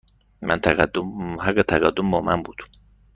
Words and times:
حق 1.43 1.59
تقدم 1.65 2.11
با 2.11 2.21
من 2.21 2.43
بود. 2.43 2.57